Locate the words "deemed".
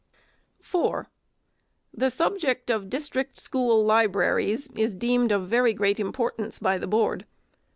4.95-5.31